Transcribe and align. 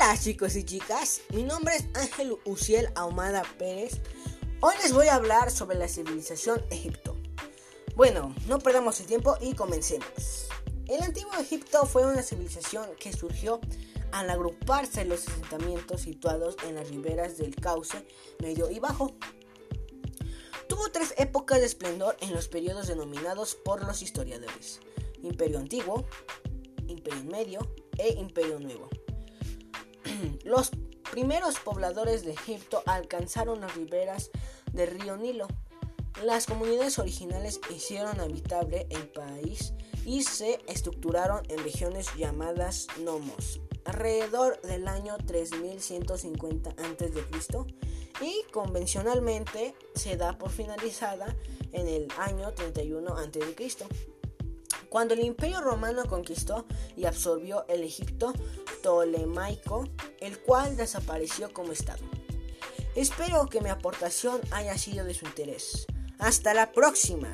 Hola 0.00 0.16
chicos 0.16 0.54
y 0.54 0.62
chicas, 0.62 1.22
mi 1.30 1.42
nombre 1.42 1.74
es 1.74 1.86
Ángel 1.92 2.36
Uciel 2.44 2.88
Ahumada 2.94 3.42
Pérez. 3.58 4.00
Hoy 4.60 4.72
les 4.80 4.92
voy 4.92 5.08
a 5.08 5.16
hablar 5.16 5.50
sobre 5.50 5.76
la 5.76 5.88
civilización 5.88 6.62
Egipto. 6.70 7.16
Bueno, 7.96 8.32
no 8.46 8.60
perdamos 8.60 9.00
el 9.00 9.06
tiempo 9.06 9.36
y 9.40 9.54
comencemos. 9.54 10.46
El 10.86 11.02
antiguo 11.02 11.32
Egipto 11.34 11.84
fue 11.84 12.06
una 12.06 12.22
civilización 12.22 12.88
que 13.00 13.12
surgió 13.12 13.60
al 14.12 14.30
agruparse 14.30 15.04
los 15.04 15.26
asentamientos 15.26 16.02
situados 16.02 16.54
en 16.64 16.76
las 16.76 16.88
riberas 16.88 17.36
del 17.36 17.56
cauce 17.56 18.06
medio 18.40 18.70
y 18.70 18.78
bajo. 18.78 19.16
Tuvo 20.68 20.92
tres 20.92 21.12
épocas 21.18 21.58
de 21.58 21.66
esplendor 21.66 22.16
en 22.20 22.32
los 22.32 22.46
periodos 22.46 22.86
denominados 22.86 23.56
por 23.56 23.84
los 23.84 24.00
historiadores: 24.00 24.78
Imperio 25.22 25.58
Antiguo, 25.58 26.06
Imperio 26.86 27.24
Medio 27.24 27.74
e 27.98 28.10
Imperio 28.10 28.60
Nuevo. 28.60 28.88
Los 30.44 30.70
primeros 31.10 31.58
pobladores 31.58 32.24
de 32.24 32.32
Egipto 32.32 32.82
alcanzaron 32.86 33.60
las 33.60 33.74
riberas 33.74 34.30
del 34.72 34.98
río 35.00 35.16
Nilo. 35.16 35.48
Las 36.24 36.46
comunidades 36.46 36.98
originales 36.98 37.60
hicieron 37.74 38.20
habitable 38.20 38.86
el 38.90 39.08
país 39.08 39.72
y 40.04 40.22
se 40.22 40.60
estructuraron 40.66 41.42
en 41.48 41.62
regiones 41.62 42.14
llamadas 42.16 42.86
nomos 43.00 43.60
alrededor 43.88 44.60
del 44.62 44.86
año 44.86 45.16
3150 45.16 46.70
a.C. 46.70 47.24
y 48.20 48.52
convencionalmente 48.52 49.74
se 49.94 50.16
da 50.16 50.36
por 50.36 50.50
finalizada 50.50 51.34
en 51.72 51.88
el 51.88 52.08
año 52.18 52.52
31 52.52 53.16
a.C. 53.16 53.86
Cuando 54.88 55.14
el 55.14 55.20
Imperio 55.20 55.60
Romano 55.60 56.04
conquistó 56.06 56.66
y 56.96 57.04
absorbió 57.04 57.66
el 57.68 57.82
Egipto 57.82 58.32
Ptolemaico, 58.80 59.88
el 60.20 60.38
cual 60.40 60.76
desapareció 60.76 61.52
como 61.52 61.72
Estado. 61.72 62.04
Espero 62.94 63.46
que 63.46 63.60
mi 63.60 63.68
aportación 63.68 64.40
haya 64.50 64.76
sido 64.76 65.04
de 65.04 65.14
su 65.14 65.26
interés. 65.26 65.86
Hasta 66.18 66.54
la 66.54 66.72
próxima. 66.72 67.32